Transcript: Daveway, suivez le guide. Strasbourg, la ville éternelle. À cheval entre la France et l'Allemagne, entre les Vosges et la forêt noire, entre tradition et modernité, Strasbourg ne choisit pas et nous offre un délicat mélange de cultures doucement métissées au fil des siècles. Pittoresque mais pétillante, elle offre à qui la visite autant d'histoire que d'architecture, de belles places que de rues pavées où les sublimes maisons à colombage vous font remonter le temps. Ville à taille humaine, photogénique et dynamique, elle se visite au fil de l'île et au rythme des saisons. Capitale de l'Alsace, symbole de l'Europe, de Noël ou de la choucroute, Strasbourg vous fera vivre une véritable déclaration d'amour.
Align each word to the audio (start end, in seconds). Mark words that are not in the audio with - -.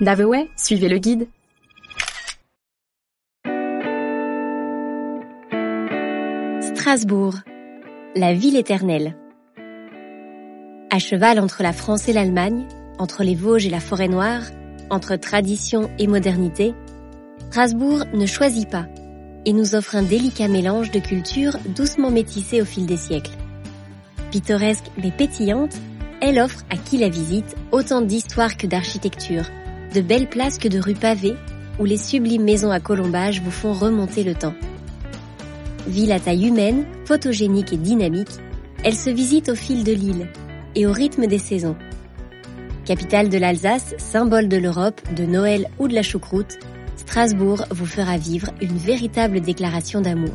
Daveway, 0.00 0.48
suivez 0.56 0.88
le 0.88 0.96
guide. 0.96 1.28
Strasbourg, 6.74 7.34
la 8.16 8.32
ville 8.32 8.56
éternelle. 8.56 9.14
À 10.90 10.98
cheval 10.98 11.38
entre 11.38 11.62
la 11.62 11.74
France 11.74 12.08
et 12.08 12.14
l'Allemagne, 12.14 12.64
entre 12.98 13.22
les 13.22 13.34
Vosges 13.34 13.66
et 13.66 13.70
la 13.70 13.78
forêt 13.78 14.08
noire, 14.08 14.40
entre 14.88 15.16
tradition 15.16 15.90
et 15.98 16.06
modernité, 16.06 16.74
Strasbourg 17.50 18.04
ne 18.14 18.24
choisit 18.24 18.70
pas 18.70 18.86
et 19.44 19.52
nous 19.52 19.74
offre 19.74 19.96
un 19.96 20.02
délicat 20.02 20.48
mélange 20.48 20.90
de 20.92 20.98
cultures 20.98 21.58
doucement 21.76 22.10
métissées 22.10 22.62
au 22.62 22.64
fil 22.64 22.86
des 22.86 22.96
siècles. 22.96 23.36
Pittoresque 24.30 24.90
mais 24.96 25.10
pétillante, 25.10 25.74
elle 26.22 26.38
offre 26.38 26.64
à 26.70 26.78
qui 26.78 26.96
la 26.96 27.10
visite 27.10 27.54
autant 27.70 28.00
d'histoire 28.00 28.56
que 28.56 28.66
d'architecture, 28.66 29.44
de 29.94 30.00
belles 30.00 30.28
places 30.28 30.58
que 30.58 30.68
de 30.68 30.78
rues 30.78 30.94
pavées 30.94 31.36
où 31.78 31.84
les 31.84 31.96
sublimes 31.96 32.44
maisons 32.44 32.70
à 32.70 32.80
colombage 32.80 33.40
vous 33.40 33.50
font 33.50 33.72
remonter 33.72 34.22
le 34.22 34.34
temps. 34.34 34.54
Ville 35.86 36.12
à 36.12 36.20
taille 36.20 36.46
humaine, 36.46 36.84
photogénique 37.06 37.72
et 37.72 37.78
dynamique, 37.78 38.30
elle 38.84 38.94
se 38.94 39.10
visite 39.10 39.48
au 39.48 39.54
fil 39.54 39.82
de 39.82 39.92
l'île 39.92 40.28
et 40.74 40.86
au 40.86 40.92
rythme 40.92 41.26
des 41.26 41.38
saisons. 41.38 41.76
Capitale 42.84 43.28
de 43.28 43.38
l'Alsace, 43.38 43.94
symbole 43.98 44.48
de 44.48 44.56
l'Europe, 44.56 45.00
de 45.16 45.24
Noël 45.24 45.66
ou 45.78 45.88
de 45.88 45.94
la 45.94 46.02
choucroute, 46.02 46.58
Strasbourg 46.96 47.64
vous 47.70 47.86
fera 47.86 48.16
vivre 48.18 48.50
une 48.60 48.76
véritable 48.76 49.40
déclaration 49.40 50.00
d'amour. 50.00 50.34